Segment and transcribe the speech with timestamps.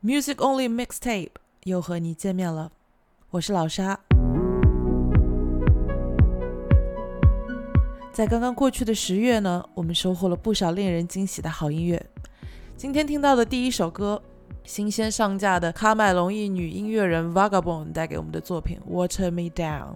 [0.00, 1.30] Music Only Mixtape
[1.64, 2.70] 又和你见面了，
[3.30, 3.98] 我是老沙。
[8.12, 12.00] 在刚刚过去的十月呢，我们收获了不少令人惊喜的好音乐。
[12.76, 14.22] 今天听到的第一首歌，
[14.62, 19.94] 新鲜上架的喀麦隆裔女音乐人 Vagabond 带给我们的作品《Water Me Down》。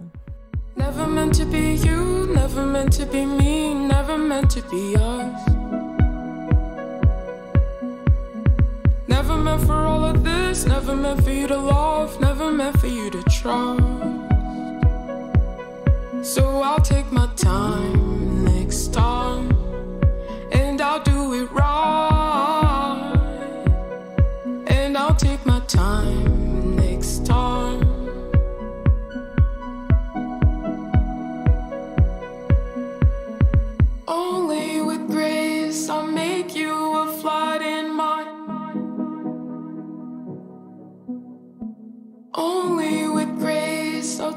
[0.75, 5.62] Never meant to be you, never meant to be me, never meant to be us.
[9.15, 12.87] Never meant for all of this, never meant for you to love, never meant for
[12.87, 13.83] you to trust.
[16.33, 19.52] So I'll take my time next time,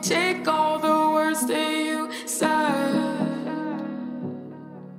[0.09, 2.95] take all the words that you said.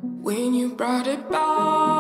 [0.02, 1.97] When you brought it back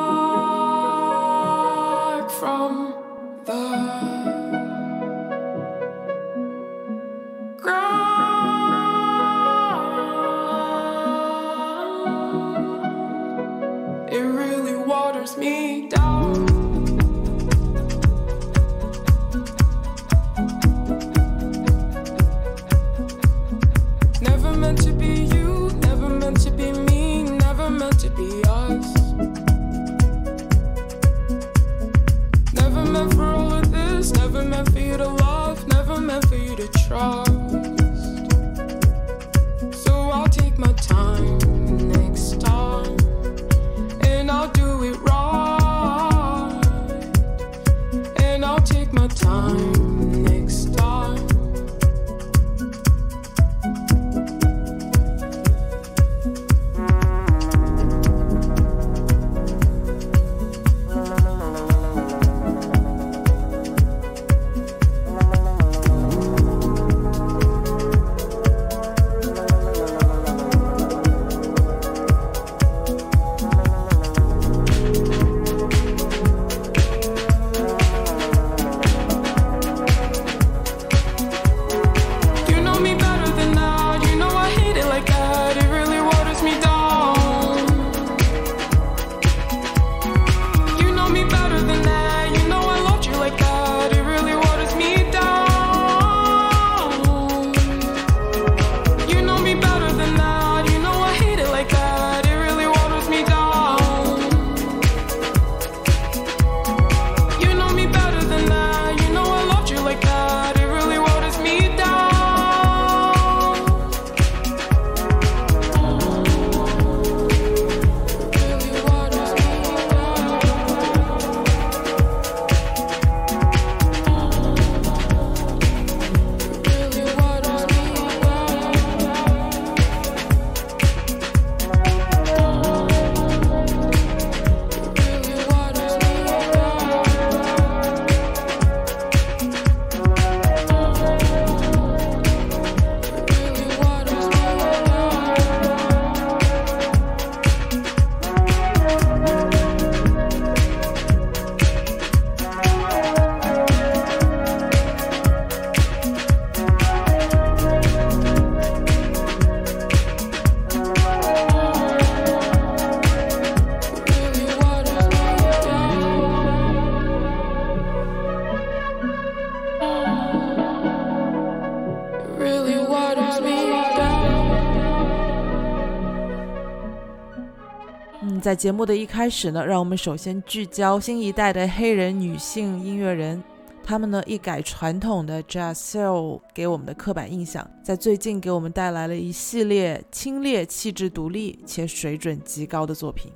[178.47, 183.43] 在节目的一开始呢，让我们首先聚焦新一代的黑人女性音乐人。
[183.83, 193.33] 她们呢一改传统的 jazz soul 给我们的刻板印象，在最近给我们带来了一系列清冽、气质独立且水准极高的作品。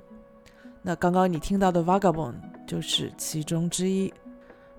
[0.82, 2.36] 那刚刚你听到的 Vagabond
[2.66, 4.14] 就是其中之一。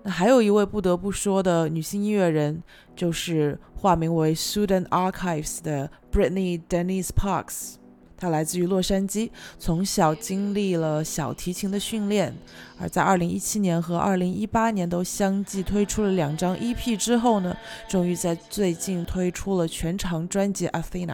[0.03, 2.63] 那还有一位不得不说的女性音乐人，
[2.97, 7.75] 就是化名为 Sudan Archives 的 Brittany Denise Parks。
[8.23, 9.29] 他来自于洛杉矶，
[9.59, 12.33] 从小经历了小提琴的训练，
[12.79, 17.57] 而在2017年和2018年都相继推出了两张 EP 之后呢，
[17.89, 21.07] 终于在最近推出了全长专辑《Athena》。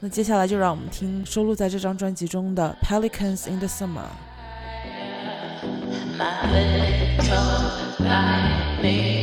[0.00, 4.02] 那接下来就让我们听收录在这张专辑中的《Pelicans in the Summer》。
[8.82, 9.19] My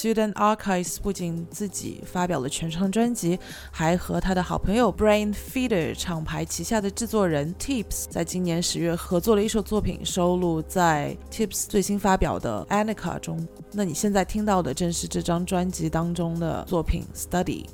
[0.00, 3.38] Student Archives 不仅自己发表了全唱专辑，
[3.70, 13.46] 还和他的好朋友 Brain Feeder 厂牌旗下的制作人 Tips 在今年十月合作了一首作品，收录在 Tips 最新发表的 Anika 中。
[13.72, 17.66] 那你现在听到的正是这张专辑当中的作品 Study。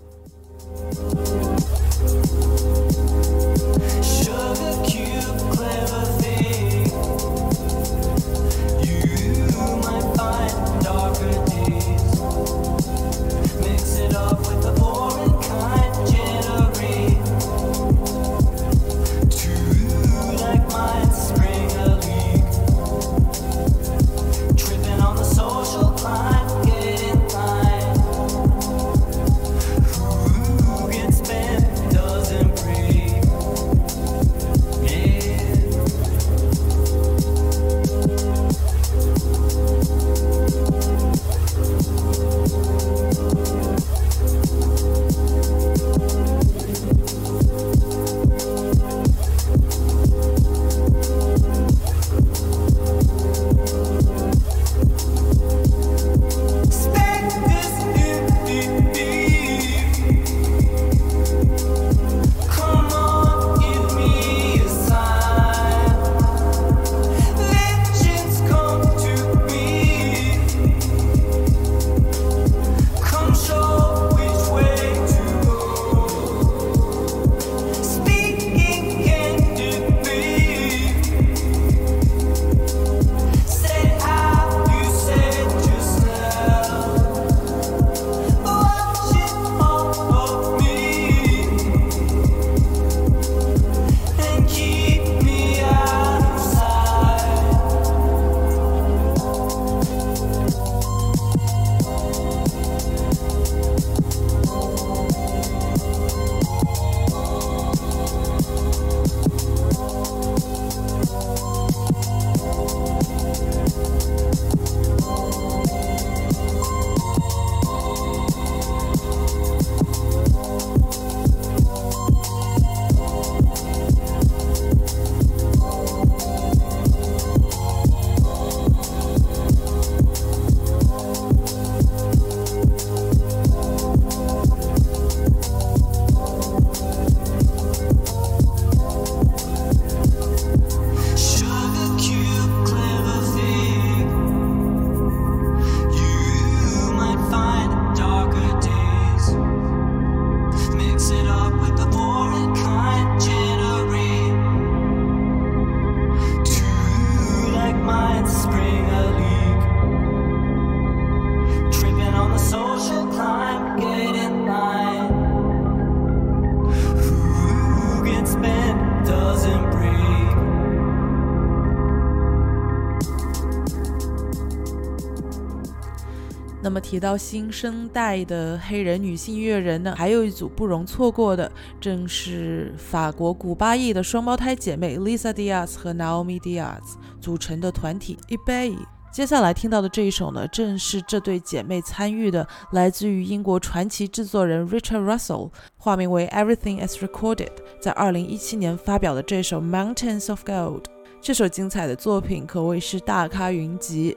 [176.88, 181.50] 提到新生代的黑人女性音乐人呢，还有一组不容错过的，
[181.81, 188.76] 正是法国古巴裔的双胞胎姐妹 Lisa Diaz 和 Naomi Diaz 组成的团体 eBay。
[189.11, 197.50] 接下来听到的这一首呢，正是这对姐妹参与的，来自于英国传奇制作人 Richard Russell，化名为 Everything Is Recorded，
[197.81, 200.85] 在二零一七年发表的这首 Mountains of Gold。
[201.21, 204.16] 这首精彩的作品可谓是大咖云集。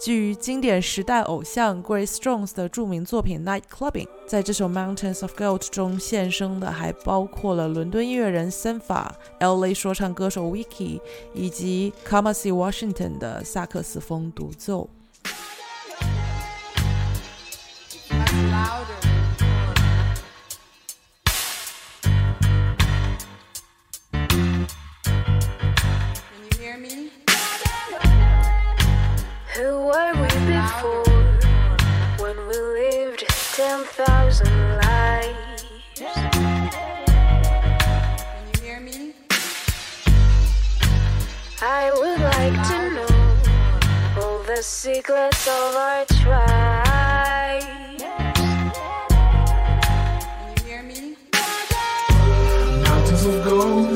[0.00, 10.98] 基于经典时代偶像 Grace Jones 的著名作品《Night Clubbing》，在这首《Mountains of Gold》中献声的还包括了伦敦音乐人 Senfa、LA 说唱歌手 Wiki
[11.34, 14.88] 以及 Kamasi Washington 的萨克斯风独奏。
[29.60, 31.04] Who were we before
[32.16, 34.48] when we lived 10,000
[34.78, 35.64] lives?
[35.96, 36.70] Can
[38.54, 39.12] you hear me?
[41.60, 43.12] I would like to know
[44.22, 47.62] all the secrets of our tribe.
[47.98, 48.80] Can
[50.56, 51.16] you hear me?
[52.82, 53.89] Mountains of gold,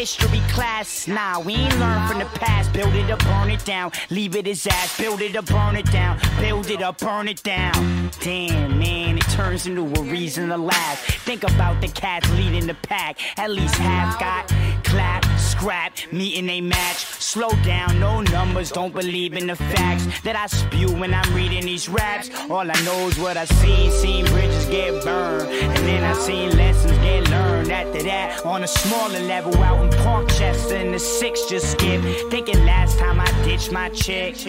[0.00, 2.72] history class, nah, we ain't learn from the past.
[2.72, 4.98] Build it up, burn it down, leave it as ass.
[4.98, 8.10] Build it up, burn it down, build it up, burn it down.
[8.18, 11.04] Damn, man, it turns into a reason to laugh.
[11.26, 13.18] Think about the cats leading the pack.
[13.38, 14.50] At least half got
[14.90, 17.04] clap, scrap, meeting a match.
[17.04, 21.64] Slow down, no numbers, don't believe in the facts that I spew when I'm reading
[21.64, 22.28] these raps.
[22.50, 26.56] All I know is what I seen, seen bridges get burned, and then I seen
[26.56, 27.70] lessons get learned.
[27.70, 32.02] After that, on a smaller level, out in Parkchester in the six just skip.
[32.30, 34.44] Thinking last time I ditched my chick,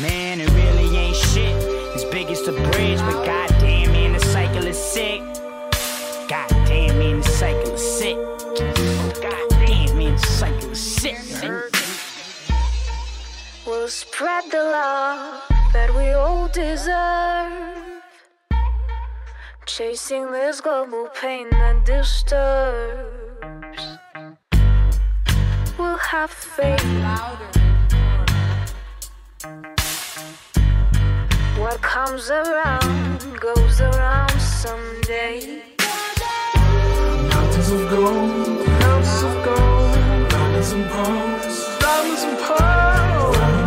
[0.00, 1.54] man, it really ain't shit.
[1.94, 5.20] As big as the bridge, but goddamn, man, the cycle is sick.
[6.28, 7.73] Goddamn, man, the cycle
[13.66, 15.42] We'll spread the love
[15.72, 18.02] that we all deserve.
[19.64, 23.08] Chasing this global pain that disturbs.
[25.78, 26.84] We'll have faith.
[31.56, 35.62] What comes around goes around someday.
[37.30, 42.83] Mountains of gold, mountains of gold, diamonds and pearls, diamonds and pearls.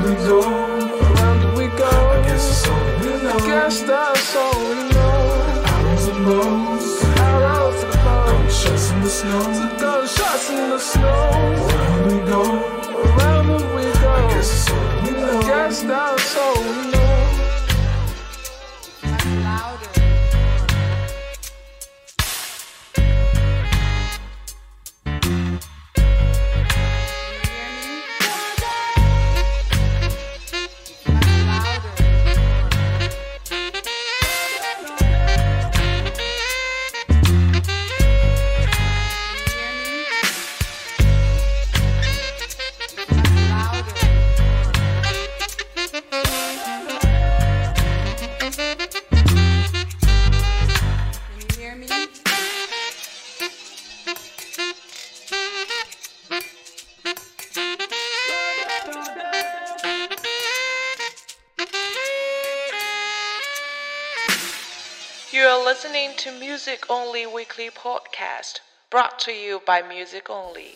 [0.07, 1.85] We go, around we go.
[1.85, 3.35] I guess it's all we know.
[3.35, 5.63] I guess that's all we know.
[5.67, 8.63] Arrows and bows, arrows and bows.
[8.63, 11.31] Gunshots in the snow, gunshots in the snow.
[11.67, 12.41] Around we go,
[13.03, 14.09] around we go.
[14.09, 15.39] I guess it's all we know.
[15.39, 16.96] I guess that's all we know.
[66.89, 70.71] Only Weekly Podcast, brought to you by Music Only.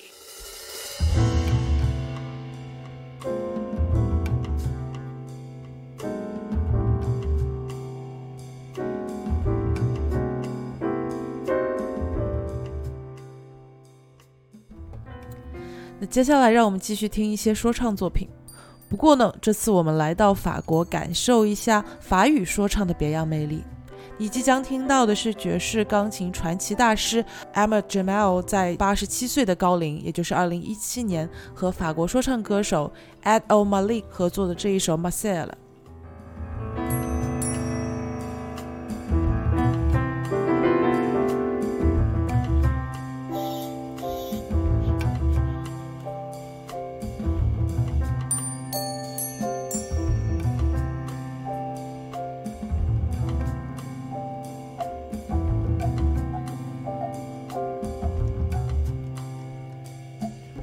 [15.98, 18.27] 那接下来，让我们继续听一些说唱作品。
[18.89, 23.63] 不过呢，这次我们来到法国，感受一下法语说唱的别样魅力。
[24.21, 27.25] 你即将听到的是爵士钢琴传奇大师
[27.55, 35.47] Emma Jamel 在八十七岁的高龄，也就是二零一七年，和法国说唱歌手 Ed O'Malley 合作的这一首《Marcel》。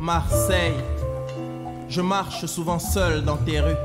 [0.09, 0.73] Marseille,
[1.91, 3.77] je marche souvent seul dans tes rues.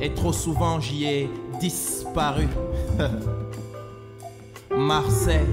[0.00, 2.46] Et trop souvent j'y ai disparu.
[4.70, 5.52] Marseille,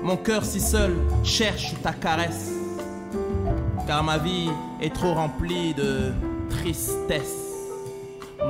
[0.00, 0.94] mon cœur si seul
[1.24, 2.52] cherche ta caresse.
[3.88, 6.12] Car ma vie est trop remplie de
[6.50, 7.50] tristesse.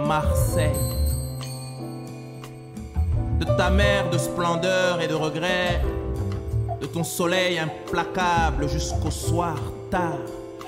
[0.06, 0.76] Marseille,
[3.40, 5.80] de ta mère de splendeur et de regret
[6.83, 9.57] de ton soleil implacable jusqu'au soir
[9.89, 10.19] tard.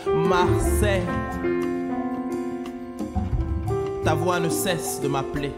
[0.06, 1.02] Marseille,
[4.04, 5.52] ta voix ne cesse de m'appeler.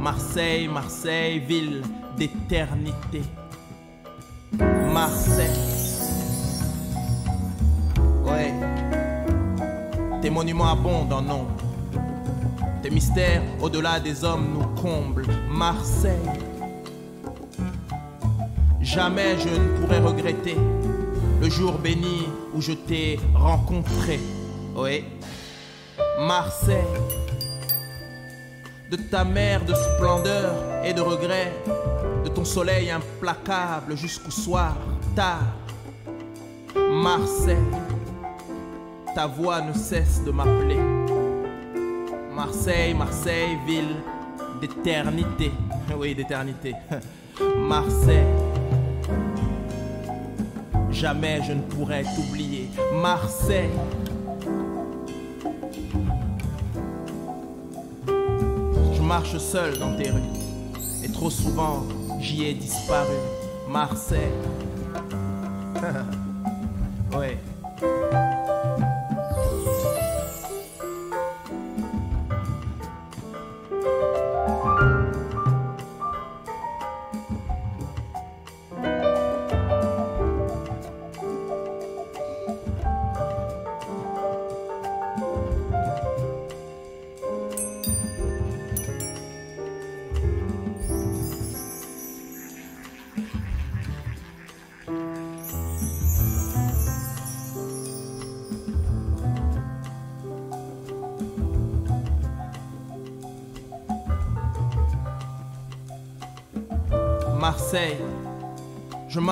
[0.00, 1.82] Marseille, Marseille, ville
[2.16, 3.22] d'éternité.
[4.92, 5.50] Marseille.
[8.24, 8.54] Ouais.
[10.22, 11.56] Tes monuments abondent en nombre.
[12.82, 15.26] Tes mystères au-delà des hommes nous comblent.
[15.50, 16.51] Marseille.
[18.92, 20.54] Jamais je ne pourrai regretter
[21.40, 24.20] le jour béni où je t'ai rencontré.
[24.76, 25.06] Oui.
[26.20, 26.76] Marseille.
[28.90, 30.52] De ta mer de splendeur
[30.84, 31.54] et de regret,
[32.22, 34.76] de ton soleil implacable jusqu'au soir
[35.16, 35.56] tard.
[36.76, 37.56] Marseille.
[39.14, 40.80] Ta voix ne cesse de m'appeler.
[42.30, 43.96] Marseille, Marseille, ville
[44.60, 45.50] d'éternité.
[45.98, 46.74] Oui, d'éternité.
[47.56, 48.51] Marseille.
[51.02, 52.70] Jamais je ne pourrai t'oublier.
[52.94, 53.72] Marseille.
[58.06, 60.20] Je marche seul dans tes rues.
[61.02, 61.82] Et trop souvent,
[62.20, 63.16] j'y ai disparu.
[63.68, 64.30] Marseille.
[67.18, 67.36] ouais.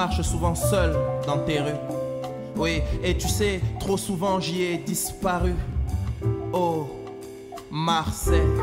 [0.01, 1.83] Marche souvent seul dans tes rues.
[2.57, 5.55] Oui, et tu sais, trop souvent j'y ai disparu.
[6.55, 6.89] Oh,
[7.71, 8.57] Marseille,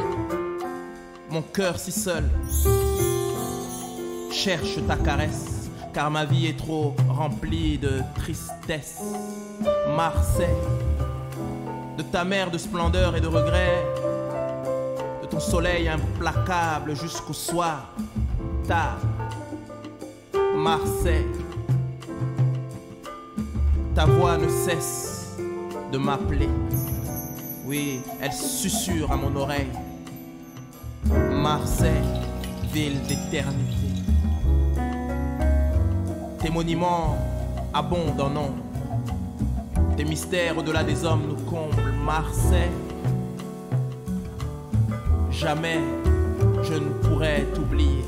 [1.29, 2.27] mon cœur si seul
[4.31, 8.99] cherche ta caresse, car ma vie est trop remplie de tristesse.
[9.95, 10.63] Marseille,
[11.99, 13.85] de ta mer de splendeur et de regret,
[15.21, 17.93] de ton soleil implacable jusqu'au soir
[18.67, 18.97] tard.
[20.67, 21.25] Marseille,
[23.95, 25.37] ta voix ne cesse
[25.93, 26.49] de m'appeler.
[27.65, 29.71] Oui, elle susurre à mon oreille.
[31.31, 32.03] Marseille,
[32.73, 33.87] ville d'éternité.
[36.41, 37.17] Tes monuments
[37.73, 38.63] abondent en nombre.
[39.95, 41.93] Tes mystères au-delà des hommes nous comblent.
[42.05, 42.75] Marseille,
[45.31, 45.79] jamais
[46.61, 48.03] je ne pourrai t'oublier.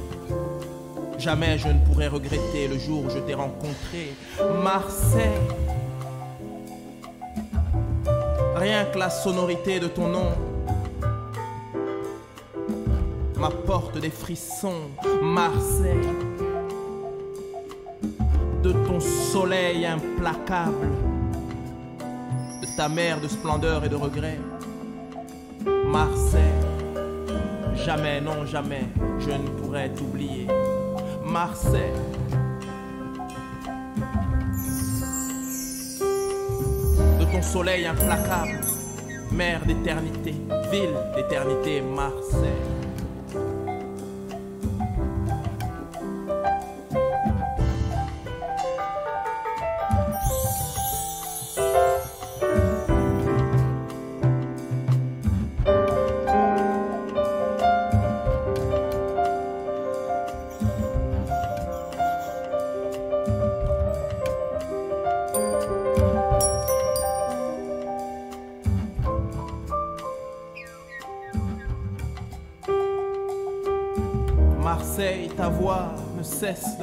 [1.19, 4.13] Jamais je ne pourrai regretter le jour où je t'ai rencontré.
[4.63, 5.27] Marseille.
[8.55, 10.31] Rien que la sonorité de ton nom
[13.37, 14.91] m'apporte des frissons.
[15.21, 16.07] Marseille.
[18.63, 20.87] De ton soleil implacable.
[22.61, 24.39] De ta mer de splendeur et de regret.
[25.85, 26.39] Marseille.
[27.75, 28.83] Jamais, non, jamais,
[29.19, 30.47] je ne pourrai t'oublier.
[31.31, 31.93] Marseille.
[37.19, 38.59] De ton soleil implacable,
[39.31, 40.33] mer d'éternité,
[40.71, 42.58] ville d'éternité, Marseille.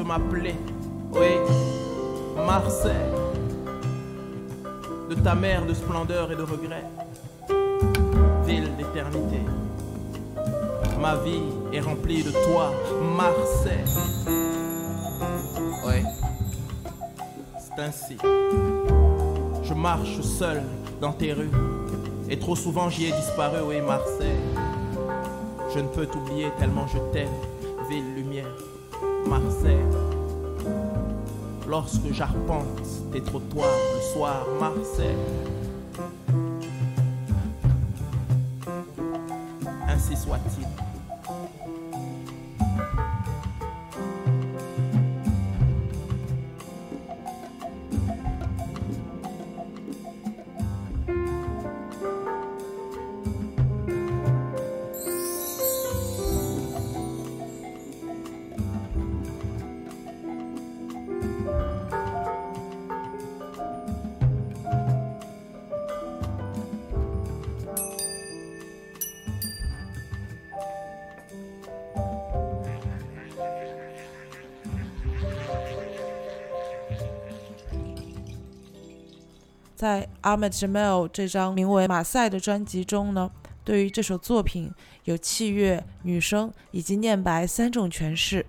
[0.06, 0.54] M'appeler.
[1.12, 1.36] Oui,
[2.46, 2.92] Marseille,
[5.10, 6.84] de ta mer de splendeur et de regret,
[8.44, 9.40] ville d'éternité.
[11.00, 11.42] Ma vie
[11.72, 12.72] est remplie de toi,
[13.16, 13.84] Marseille.
[15.86, 16.02] Oui,
[17.58, 18.16] c'est ainsi.
[19.62, 20.62] Je marche seul
[21.00, 21.50] dans tes rues,
[22.30, 24.40] et trop souvent j'y ai disparu, oui Marseille.
[25.74, 27.28] Je ne peux t'oublier tellement je t'aime,
[31.78, 35.14] Lorsque j'arpente tes trottoirs le soir, Marseille.
[39.86, 40.85] Ainsi soit-il.
[80.26, 83.30] Ahmed Jamel 这张名为《马赛》的专辑中呢，
[83.62, 84.72] 对于这首作品
[85.04, 88.44] 有器乐、女声以及念白三种诠释。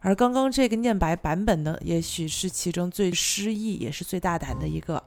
[0.00, 5.02] 而刚刚这个念白版本呢，也许是其中最诗意也是最大胆的一个。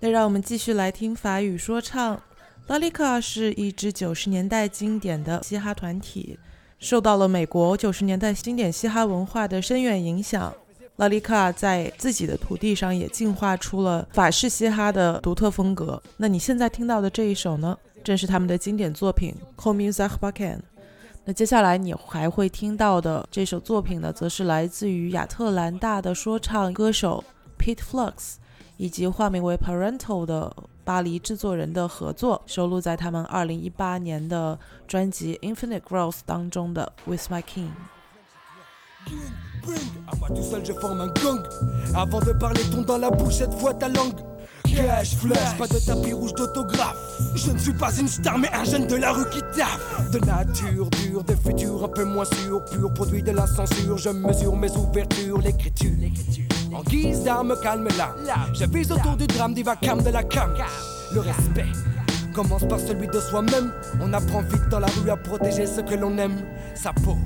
[0.00, 2.22] 那让我们继续来听法语说唱。
[2.68, 6.38] Lalika 是一支九十年代经典的嘻哈团体，
[6.78, 10.54] 受到了美国九十年代经典嘻哈文化的深远影响。
[10.96, 16.00] 拉丽卡在自己的土地上也进化出了法式嘻哈的独特风格。
[16.16, 20.56] 那你现在听到的这一首呢，正是他们的经典作品《Call Me Zach Bakan》。
[21.24, 27.24] 那接下来你还会听到的这首作品呢，则是来自于亚特兰大的说唱歌手
[27.58, 28.34] Pete Flux
[28.76, 37.68] 以及化名为 Parental 的巴黎制作人的合作，收录在他们2018年的专辑《Infinite Growth》当中的《With My King》。
[40.10, 41.42] À moi tout seul, je forme un gang.
[41.94, 44.20] Avant de parler, ton dans la bouche, cette fois ta langue.
[44.64, 46.96] Cash, flash, pas de tapis rouge d'autographe.
[47.34, 50.10] Je ne suis pas une star, mais un jeune de la rue qui taffe.
[50.10, 52.64] De nature dure, de futur un peu moins sûr.
[52.64, 55.90] Pur produit de la censure, je mesure mes ouvertures, l'écriture.
[56.74, 58.14] En guise d'arme, calme là.
[58.54, 60.54] J'avise autour du drame, du vacarme de la cam.
[61.12, 61.66] Le respect
[62.32, 63.72] commence par celui de soi-même.
[64.00, 66.36] On apprend vite dans la rue à protéger ce que l'on aime,
[66.74, 67.16] sa peau.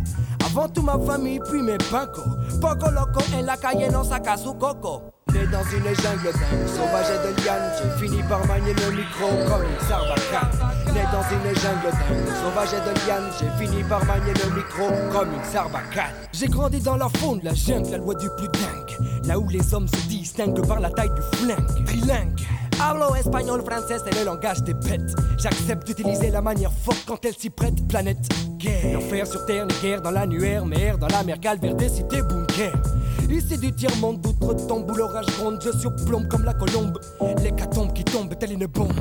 [0.44, 2.22] Avant tout ma famille, puis mes pincos.
[2.60, 5.02] Poco loco en la calle, non su coco.
[5.32, 9.26] Né dans une jungle dingue, sauvage et de liane, j'ai fini par manier le micro
[9.48, 10.94] comme une sarbacane.
[10.94, 14.88] Né dans une jungle dingue, sauvage et de liane, j'ai fini par manier le micro
[15.12, 16.14] comme une sarbacane.
[16.32, 18.75] J'ai grandi dans la faune, la jungle, la loi du plus dingue.
[19.24, 21.84] Là où les hommes se distinguent par la taille du flingue.
[21.84, 22.40] Trilingue.
[22.80, 25.14] Hablo espagnol, français, c'est le langage des bêtes.
[25.38, 27.86] J'accepte d'utiliser la manière forte quand elle s'y prête.
[27.88, 28.18] Planète,
[28.58, 28.94] guerre.
[28.94, 30.66] L'enfer sur terre, les guerres dans l'annuaire.
[30.66, 32.72] Mer dans la mer calvaire des cités bunker.
[33.30, 35.60] Ici du tiers-monde, d'outre-tombe où l'orage gronde.
[35.62, 36.98] Je surplombe comme la colombe.
[37.42, 38.92] L'hécatombe qui tombe telle une bombe.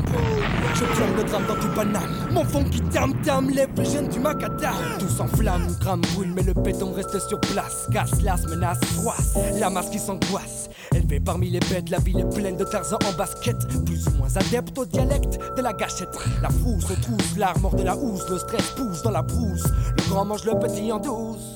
[0.74, 2.28] Je plombe le drame dans du banane.
[2.32, 4.76] Mon fond qui tam-tam les jeunes du macadam.
[5.00, 7.88] Tout s'enflamme, crame, brûle, mais le béton reste sur place.
[7.92, 9.36] Casse, las, menace, froisse.
[9.60, 10.70] La masse qui s'angoisse.
[10.94, 13.58] Élevé parmi les bêtes, la ville est pleine de Tarzan en basket.
[13.86, 16.18] Plus ou moins adepte au dialecte de la gâchette.
[16.42, 19.66] La frousse au trousse, l'armor de la housse, le stress pousse dans la brousse.
[19.98, 21.56] Le grand mange le petit en douce.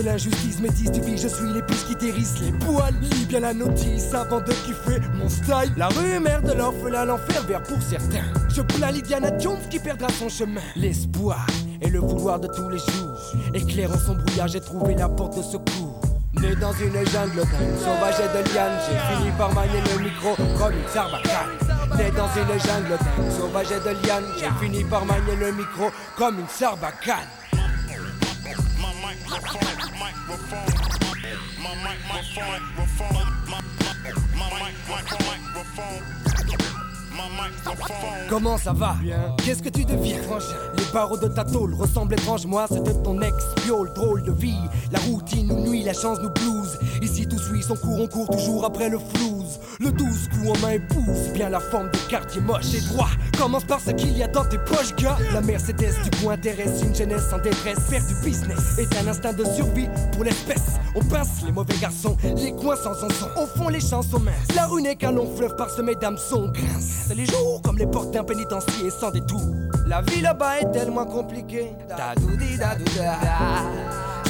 [0.00, 2.94] De l'injustice, métis du je suis l'épice qui dérisse les poils.
[3.02, 5.74] Lis bien la notice avant de kiffer mon style.
[5.76, 8.24] La mère de l'orphelin, l'enfer vert pour certains.
[8.48, 10.62] Je plains Lydiana Jones qui perdra son chemin.
[10.74, 11.46] L'espoir
[11.82, 13.34] et le vouloir de tous les jours.
[13.52, 16.00] Éclairant son brouillard, j'ai trouvé la porte de secours.
[16.40, 17.42] Né dans une jungle
[17.78, 21.98] sauvage et de liane, j'ai fini par manier le micro comme une sarbacane.
[21.98, 22.98] Né dans une jungle
[23.36, 27.28] sauvage et de liane, j'ai fini par manier le micro comme une sarbacane.
[38.28, 38.96] Comment ça va
[39.44, 40.18] Qu'est-ce que tu deviens
[40.76, 44.60] Les barreaux de ta tôle ressemblent étrange-moi C'est de ton ex-piole, drôle de vie.
[44.92, 46.78] La routine nous nuit, la chance nous blouse.
[47.02, 49.58] Ici tout suit son cours, on court toujours après le flouze.
[49.80, 53.64] Le douze coup en main épouse Bien la forme des quartiers moches et droits Commence
[53.64, 55.16] par ce qu'il y a dans tes poches, gars.
[55.32, 57.78] La Mercedes du coin intéresse une jeunesse en détresse.
[57.88, 60.78] Faire du business est un instinct de survie pour l'espèce.
[60.94, 63.08] On pince les mauvais garçons, les coins sans son
[63.40, 64.54] Au fond les chansons minces.
[64.54, 68.24] La rue n'est qu'un long fleuve parsemé d'hameçons grince les jours comme les portes d'un
[68.24, 69.40] pénitencier sans détour.
[69.86, 71.72] La vie là-bas est tellement compliquée.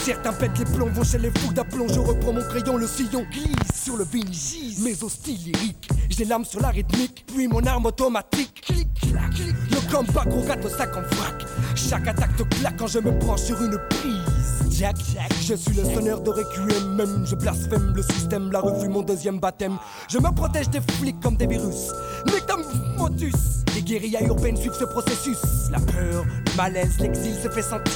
[0.04, 1.86] Certains pètent les plombs, vont chez les fous d'aplomb.
[1.86, 4.82] Je reprends mon crayon, le sillon glisse sur le vinyle.
[4.82, 8.62] Mes os style lyrique, j'ai l'âme sur la rythmique, puis mon arme automatique.
[8.62, 9.54] Clic, clac, clic.
[9.70, 11.44] Le combat gros gâteau sac en vrac.
[11.74, 14.70] Chaque attaque te claque quand je me branche sur une prise.
[14.70, 14.96] Jack,
[15.42, 19.38] je suis le sonneur de requiem même Je blasphème le système, la revue mon deuxième
[19.38, 19.76] baptême
[20.08, 21.90] Je me protège des flics comme des virus
[22.24, 22.62] Nectum
[22.96, 23.34] motus
[23.74, 25.38] Les guérillas urbaines suivent ce processus
[25.70, 27.92] La peur, le malaise, l'exil se fait sentir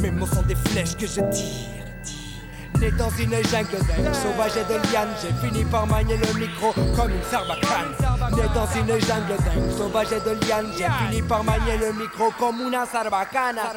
[0.00, 1.80] Mes mots sont des flèches que je tire
[2.80, 6.72] Né dans une jungle dingue, sauvage et de liane, j'ai fini par manier le micro
[6.96, 7.94] comme une sarbacane.
[8.34, 12.30] Né dans une jungle dingue, sauvage et de liane, j'ai fini par manier le micro
[12.38, 13.72] comme una sarbacana.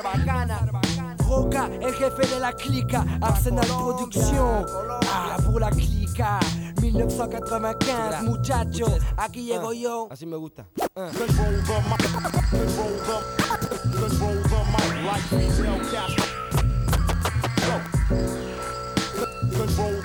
[1.27, 4.65] Roca, el jefe de la clica, Arsenal Production.
[5.11, 6.39] Ah, pour la clica.
[6.81, 10.07] 1995, muchachos, aquí llego yo.
[10.11, 10.65] Así me gusta.
[19.53, 20.03] Control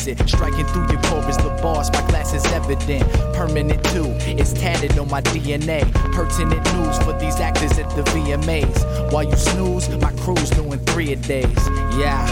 [0.00, 3.04] Striking through your core is the boss, my class is evident.
[3.34, 5.84] Permanent too, it's tatted on my DNA.
[6.14, 9.12] Pertinent news for these actors at the VMAs.
[9.12, 11.68] While you snooze, my crew's doing three a days.
[11.98, 12.24] Yeah,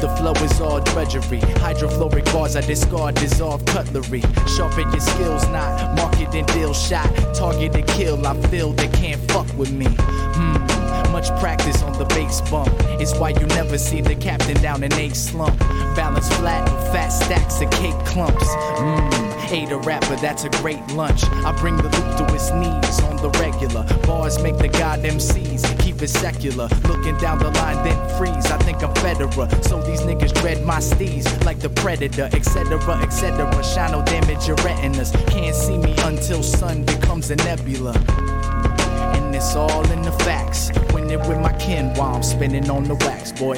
[0.00, 1.40] the flow is all drudgery.
[1.58, 4.22] Hydrofluoric bars I discard, dissolve cutlery.
[4.46, 7.08] Sharpen your skills, not market and deal shot.
[7.34, 9.88] Target and kill, I feel they can't fuck with me.
[9.88, 12.72] Hmm, much practice on the base bump.
[13.00, 15.60] It's why you never see the captain down in a slump.
[15.98, 18.46] Balance flat with fat stacks of cake clumps.
[18.46, 21.24] Mmm, ate a rapper, that's a great lunch.
[21.24, 23.82] I bring the loop to his knees on the regular.
[24.06, 26.68] Bars make the god MCs keep it secular.
[26.86, 28.46] Looking down the line, then freeze.
[28.46, 29.48] I think I'm Federer.
[29.64, 33.64] So these niggas dread my steez like the predator, etc., etc.
[33.64, 35.10] Shine will damage your retinas.
[35.26, 37.92] Can't see me until sun becomes a nebula.
[39.16, 40.70] And it's all in the facts.
[41.10, 43.56] It with my kin while I'm spinning on the wax, boy.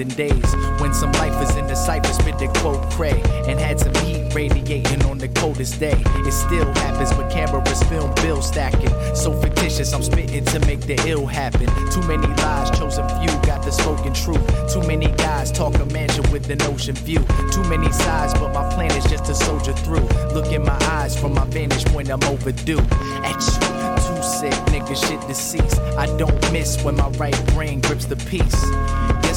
[0.00, 3.94] Olden days when some lifers in the cipher spit the quote cray and had some
[3.96, 6.02] heat radiating on the coldest day.
[6.26, 8.90] It still happens, but cameras film bill stacking.
[9.14, 11.66] So fictitious, I'm spitting to make the ill happen.
[11.90, 14.72] Too many lies, chosen few got the spoken truth.
[14.72, 17.20] Too many guys talk a mansion with an ocean view.
[17.52, 20.08] Too many sides, but my plan is just to soldier through.
[20.32, 22.80] Look in my eyes from my vantage point, I'm overdue.
[23.22, 23.60] At you,
[24.06, 25.78] too sick, nigga, shit deceased.
[25.98, 28.64] I don't miss when my right brain grips the piece.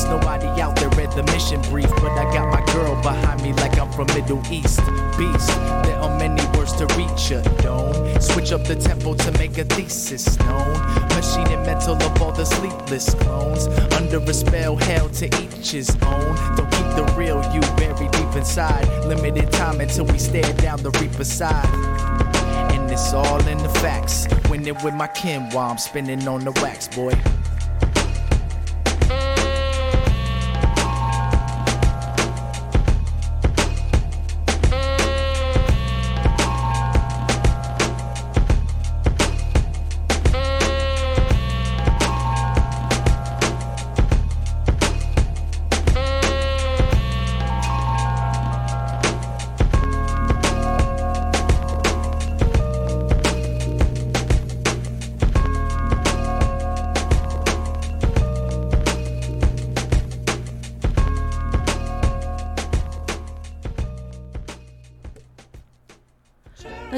[0.04, 3.54] Guess nobody out there read the mission brief, but I got my girl behind me
[3.54, 4.80] like I'm from Middle East.
[5.18, 5.48] Beast,
[5.86, 8.22] there are many words to reach ya, don't.
[8.22, 10.74] Switch up the tempo to make a thesis known.
[11.16, 13.68] Machine and mental of all the sleepless clones.
[13.94, 16.36] Under a spell, hell to each his own.
[16.58, 18.86] Don't keep the real you buried deep inside.
[19.06, 21.66] Limited time until we stare down the reaper side.
[22.74, 24.26] And it's all in the facts.
[24.26, 27.14] It with my kin while I'm spinning on the wax, boy.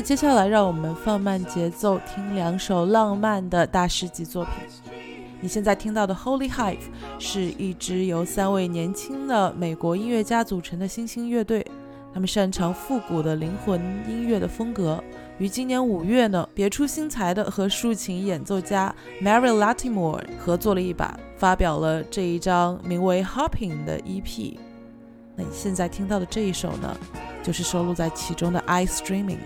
[0.06, 4.54] 接下来，让我们放慢节奏，听两首浪漫的大师级作品。
[5.41, 6.78] 你现在听到的《Holy Hive》
[7.18, 11.65] 是一支由三位年轻的美国音乐家组成的新兴乐队
[12.13, 15.04] 他们擅长复古的灵魂音乐的风格，
[15.39, 24.56] 于今年五月呢，别出心裁的和竖琴演奏家 Mary Latimore 合作了一把，发表了这一张名为《Hopping》的 EP。
[25.36, 26.96] 那你现在听到的这一首呢，
[27.41, 29.38] 就是收录在其中的《I Streaming》。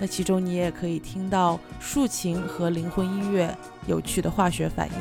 [0.00, 3.54] 那其中你也可以听到竖琴和灵魂音乐
[3.86, 4.94] 有趣的化学反应。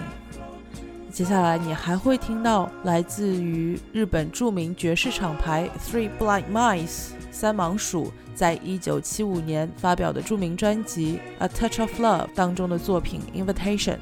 [1.10, 13.94] 接下来你还会听到来自于日本著名爵士厂牌 Three Blind Mice 三盲鼠在一九七五年发表的著名专辑《A Touch of Love》当中的作品《Invitation》，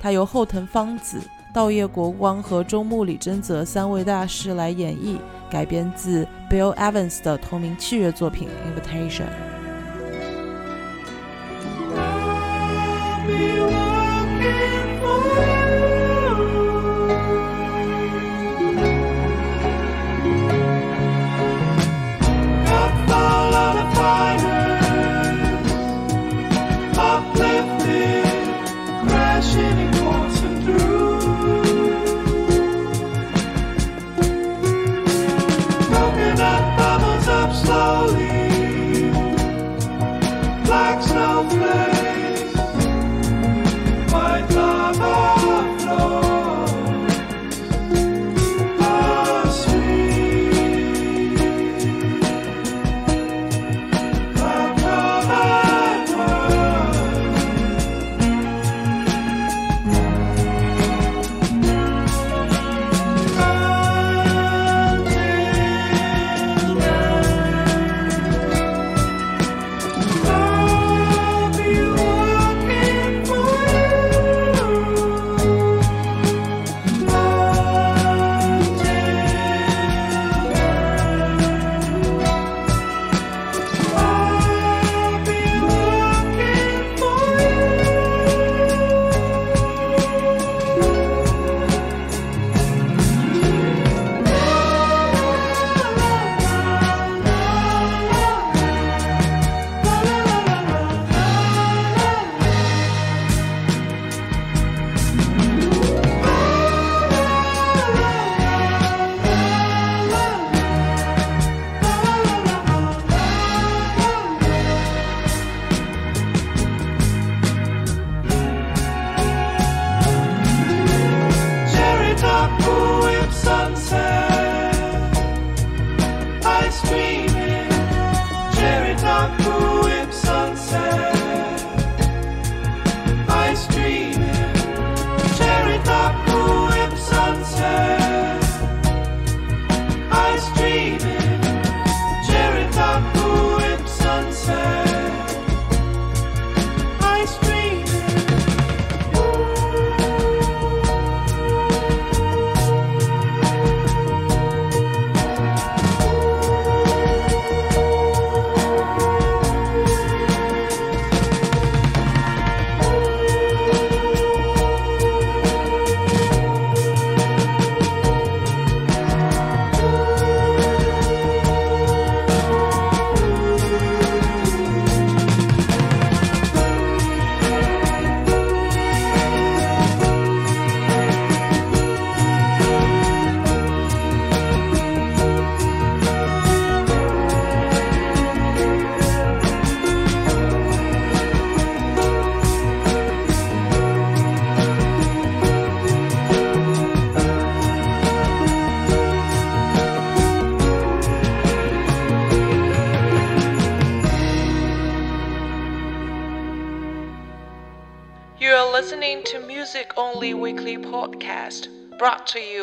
[0.00, 1.20] 它由后藤芳子、
[1.54, 5.16] 稻叶国光和中木里真泽三位大师来演绎，
[5.50, 9.24] 改编自 Bill Evans 的同名器乐作品《Invitation》。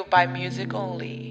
[0.09, 1.28] By Music Only.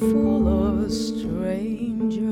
[0.00, 2.24] Full of strangers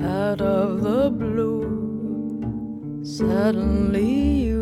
[0.00, 1.60] out of the blue.
[3.04, 4.12] Suddenly
[4.46, 4.59] you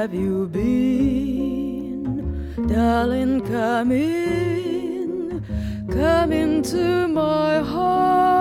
[0.00, 1.96] have you been,
[2.68, 3.40] darling?
[3.40, 5.42] Come in,
[5.90, 8.37] come into my heart.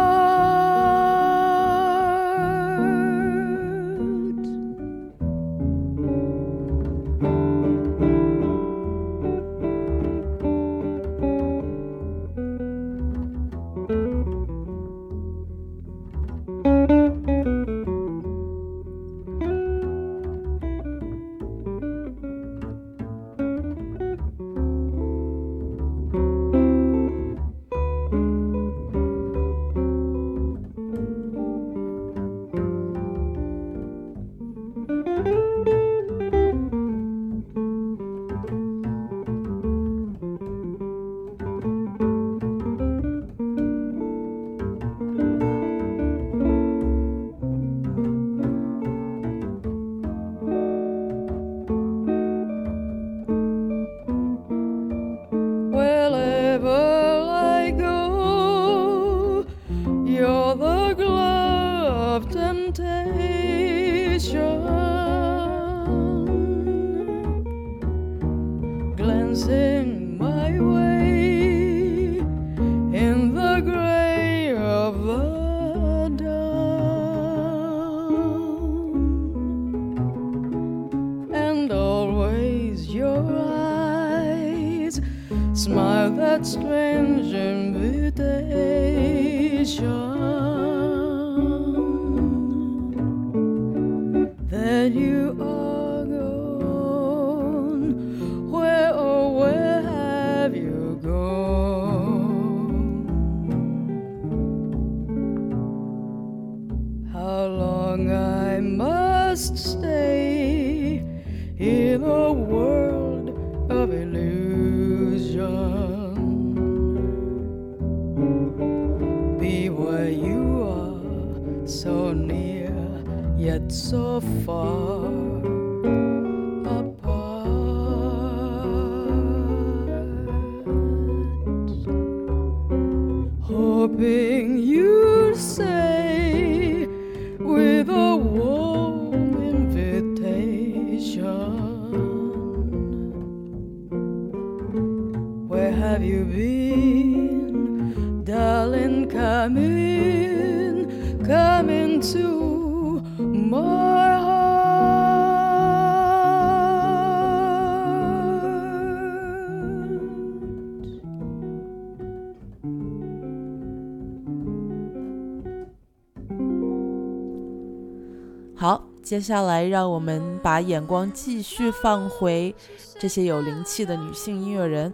[169.08, 172.54] 接下来，让我们把眼光继续放回
[173.00, 174.94] 这些有灵气的女性音乐人。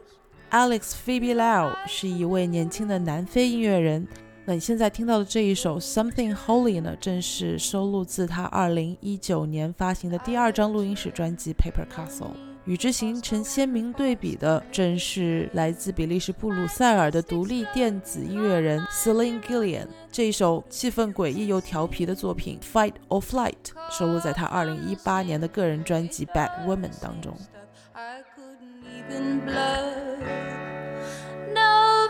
[0.51, 4.07] Alex Phoebe Lyle 是一位年轻的南非音乐人。
[4.45, 6.95] 那你现在听到的这一首《Something Holy》呢？
[7.01, 12.27] 正是收录自他2019年发行的第二张录音室专辑《Paper Castle》。
[12.65, 23.51] 与之形成鲜明对比的，正是来自比利时布鲁塞尔的独立电子音乐人 Celine Gillian 这一首气氛诡异又调皮的作品《Fight or Flight》，
[23.97, 27.35] 收录在他2018年的个人专辑《Bad Woman》当中。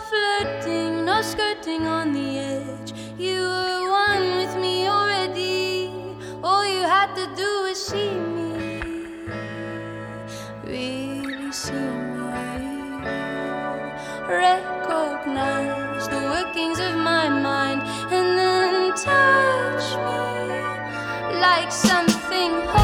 [0.10, 2.94] Flirting, no skirting on the edge.
[3.18, 4.83] You were one with me.
[16.54, 17.82] workings of my mind
[18.12, 22.83] and then touch me like something.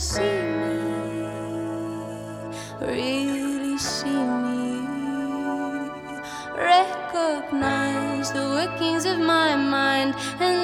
[0.00, 0.80] see me,
[2.80, 4.80] really see me.
[6.56, 10.59] Recognize the workings of my mind and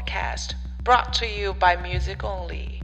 [0.00, 2.80] podcast brought to you by Music Only.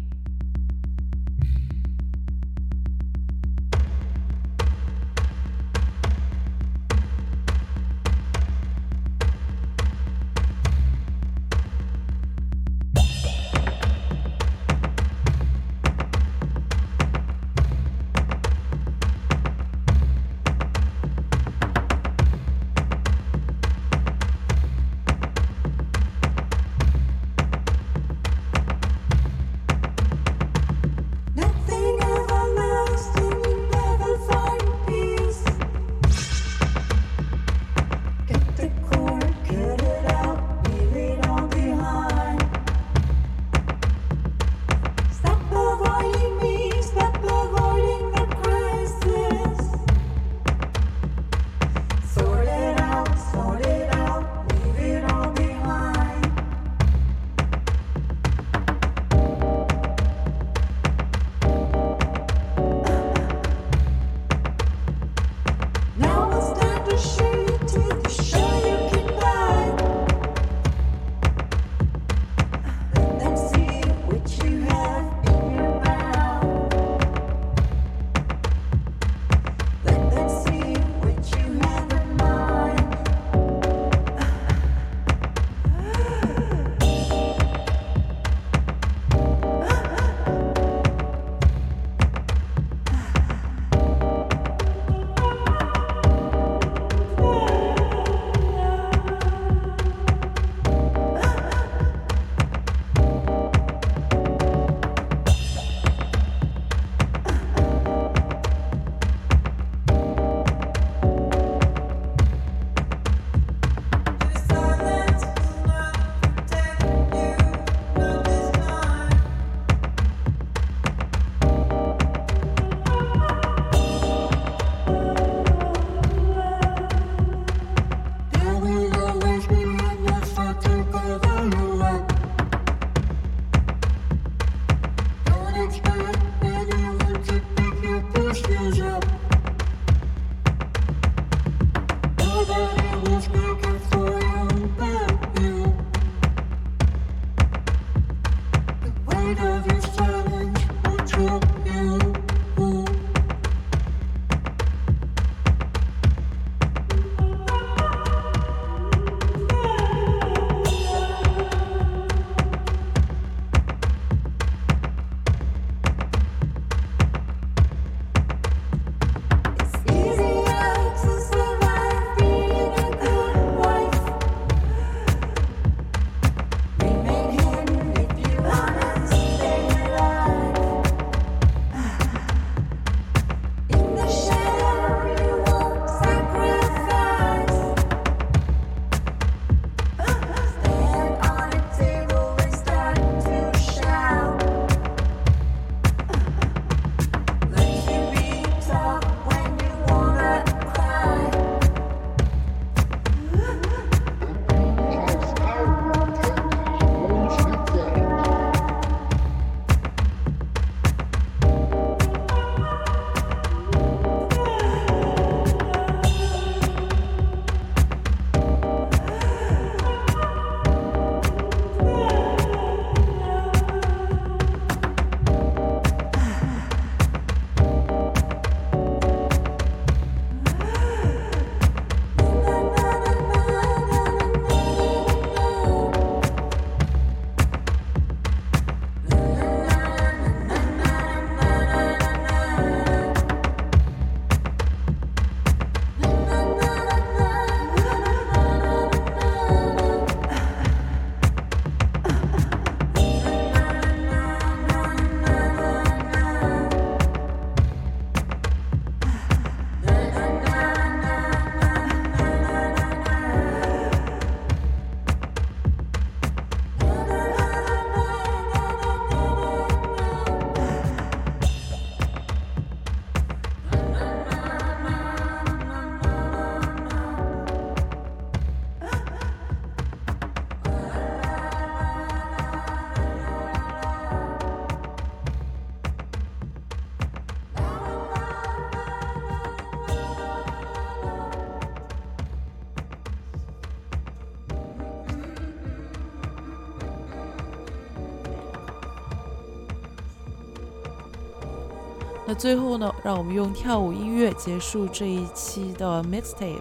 [302.26, 306.58] 那最后呢，让我们用跳舞音乐结束这一期的 mixtape。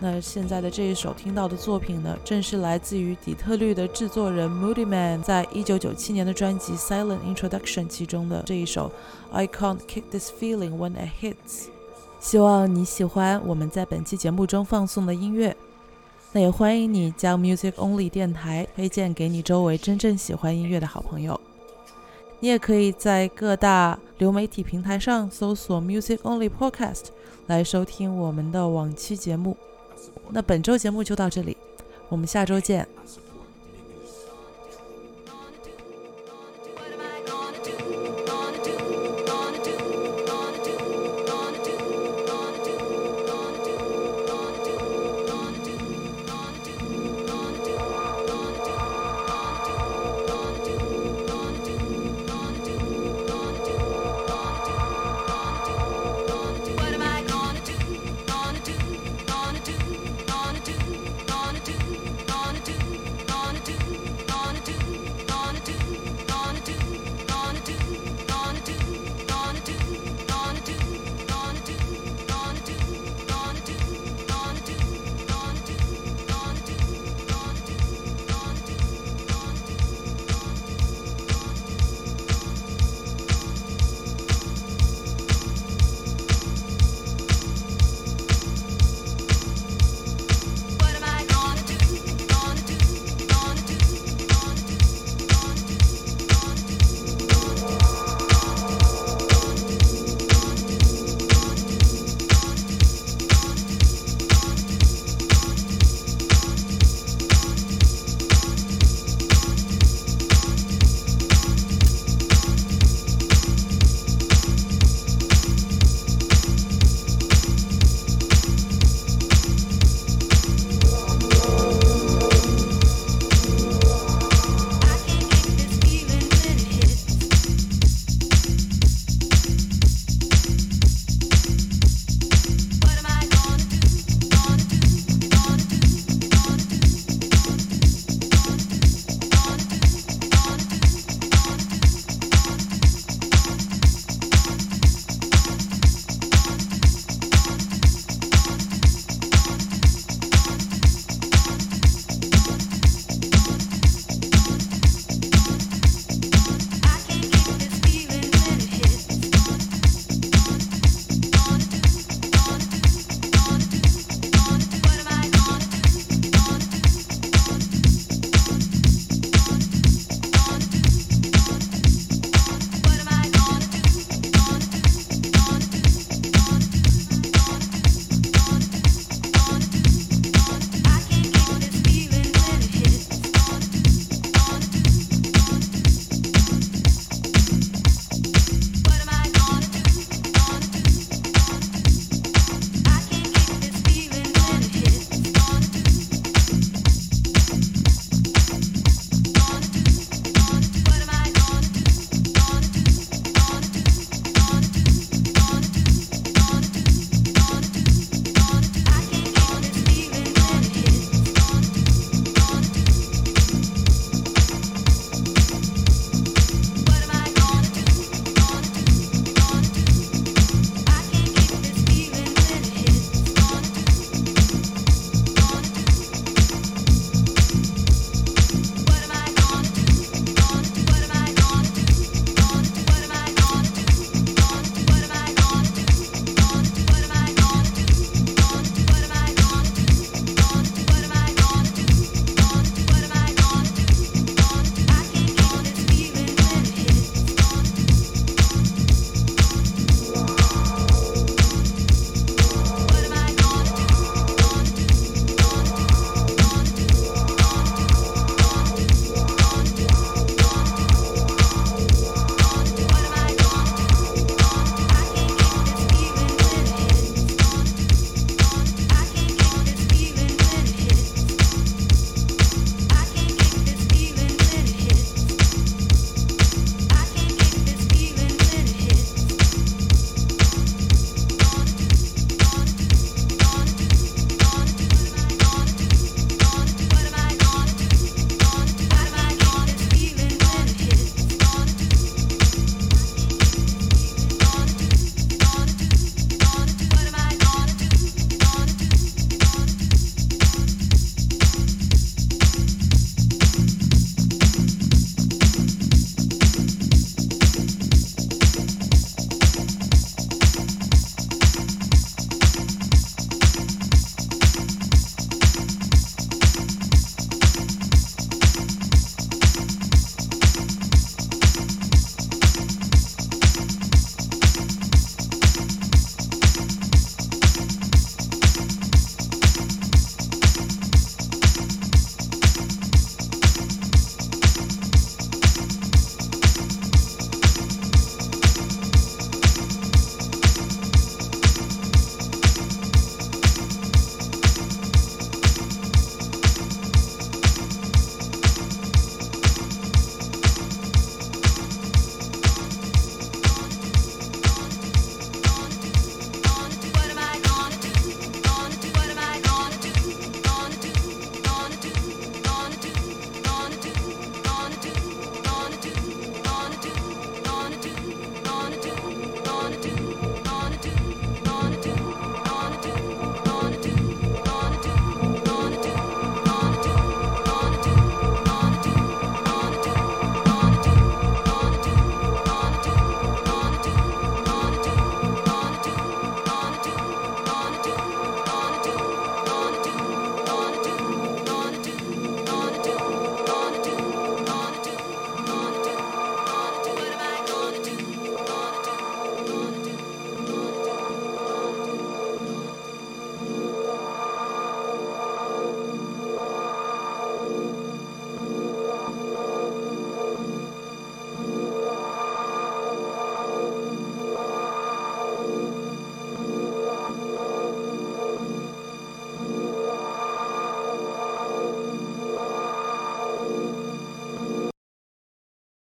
[0.00, 8.90] 那现在的这一首听到的作品呢，正是来自于底特律的制作人 Moody Man 在一九九七年的专辑《Silent Introduction》其中的这一首
[9.30, 11.68] I Can't Kick This Feeling When It Hits。
[12.18, 15.56] 希望你喜欢我们在本期节目中放送的音乐。
[16.32, 21.40] 那也欢迎你将 Music Only 电台推荐给你周围真正喜欢音乐的好朋友。
[22.40, 27.08] 你也可以在各大流媒体平台上搜索 Music Only Podcast
[27.46, 29.54] 来收听我们的往期节目。
[30.30, 31.54] 那本周节目就到这里，
[32.08, 32.88] 我们下周见。